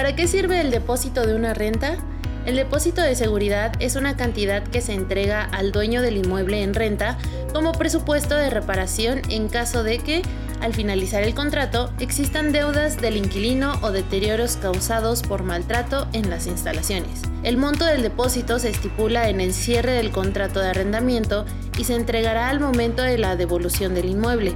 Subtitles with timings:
[0.00, 1.98] ¿Para qué sirve el depósito de una renta?
[2.46, 6.72] El depósito de seguridad es una cantidad que se entrega al dueño del inmueble en
[6.72, 7.18] renta
[7.52, 10.22] como presupuesto de reparación en caso de que,
[10.62, 16.46] al finalizar el contrato, existan deudas del inquilino o deterioros causados por maltrato en las
[16.46, 17.20] instalaciones.
[17.42, 21.44] El monto del depósito se estipula en el cierre del contrato de arrendamiento
[21.76, 24.54] y se entregará al momento de la devolución del inmueble.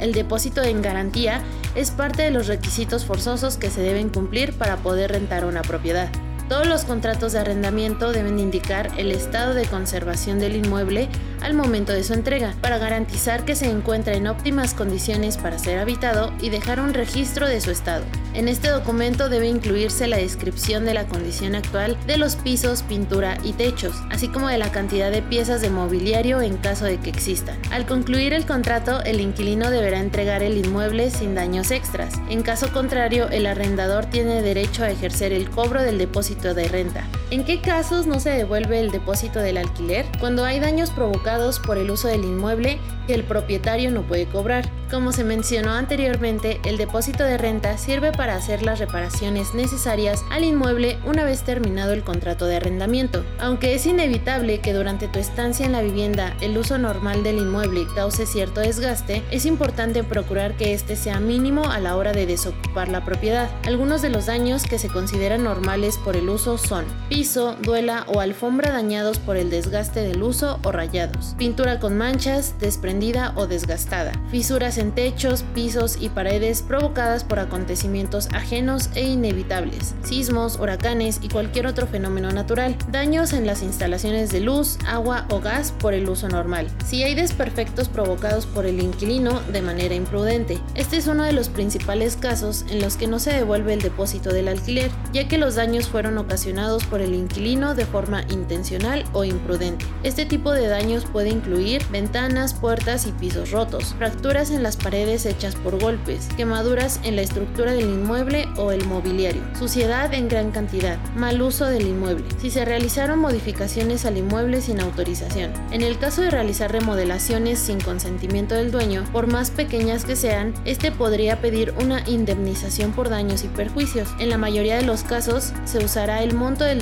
[0.00, 1.42] El depósito en garantía
[1.74, 6.08] es parte de los requisitos forzosos que se deben cumplir para poder rentar una propiedad.
[6.48, 11.08] Todos los contratos de arrendamiento deben indicar el estado de conservación del inmueble
[11.42, 15.78] al momento de su entrega, para garantizar que se encuentra en óptimas condiciones para ser
[15.78, 18.04] habitado y dejar un registro de su estado.
[18.34, 23.38] En este documento debe incluirse la descripción de la condición actual de los pisos, pintura
[23.42, 27.10] y techos, así como de la cantidad de piezas de mobiliario en caso de que
[27.10, 27.58] existan.
[27.70, 32.14] Al concluir el contrato, el inquilino deberá entregar el inmueble sin daños extras.
[32.28, 37.04] En caso contrario, el arrendador tiene derecho a ejercer el cobro del depósito de renta.
[37.30, 40.04] ¿En qué casos no se devuelve el depósito del alquiler?
[40.18, 44.68] Cuando hay daños provocados por el uso del inmueble que el propietario no puede cobrar.
[44.90, 50.42] Como se mencionó anteriormente, el depósito de renta sirve para hacer las reparaciones necesarias al
[50.42, 53.24] inmueble una vez terminado el contrato de arrendamiento.
[53.38, 57.86] Aunque es inevitable que durante tu estancia en la vivienda el uso normal del inmueble
[57.94, 62.88] cause cierto desgaste, es importante procurar que este sea mínimo a la hora de desocupar
[62.88, 63.48] la propiedad.
[63.64, 66.84] Algunos de los daños que se consideran normales por el uso son
[67.20, 72.54] piso, duela o alfombra dañados por el desgaste del uso o rayados, pintura con manchas,
[72.58, 79.94] desprendida o desgastada, fisuras en techos, pisos y paredes provocadas por acontecimientos ajenos e inevitables,
[80.02, 85.40] sismos, huracanes y cualquier otro fenómeno natural, daños en las instalaciones de luz, agua o
[85.40, 90.58] gas por el uso normal, si hay desperfectos provocados por el inquilino de manera imprudente.
[90.74, 94.32] Este es uno de los principales casos en los que no se devuelve el depósito
[94.32, 99.24] del alquiler, ya que los daños fueron ocasionados por el inquilino de forma intencional o
[99.24, 99.84] imprudente.
[100.02, 105.26] Este tipo de daños puede incluir ventanas, puertas y pisos rotos, fracturas en la paredes
[105.26, 110.50] hechas por golpes, quemaduras en la estructura del inmueble o el mobiliario, suciedad en gran
[110.50, 115.52] cantidad, mal uso del inmueble, si se realizaron modificaciones al inmueble sin autorización.
[115.70, 120.54] En el caso de realizar remodelaciones sin consentimiento del dueño, por más pequeñas que sean,
[120.64, 124.08] este podría pedir una indemnización por daños y perjuicios.
[124.18, 126.80] En la mayoría de los casos, se usará el monto del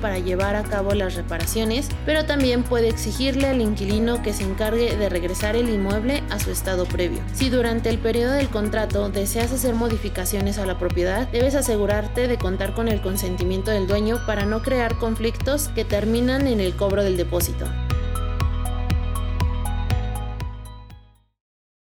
[0.00, 4.96] para llevar a cabo las reparaciones, pero también puede exigirle al inquilino que se encargue
[4.96, 7.20] de regresar el inmueble a su estado previo.
[7.34, 12.38] Si durante el periodo del contrato deseas hacer modificaciones a la propiedad, debes asegurarte de
[12.38, 17.04] contar con el consentimiento del dueño para no crear conflictos que terminan en el cobro
[17.04, 17.66] del depósito.